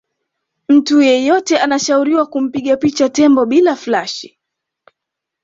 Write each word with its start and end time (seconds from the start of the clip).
mtu 0.69 1.01
yeyote 1.01 1.57
anashauriwa 1.59 2.25
kumpiga 2.25 2.77
picha 2.77 3.09
tembo 3.09 3.45
bila 3.45 3.75
flash 3.75 4.27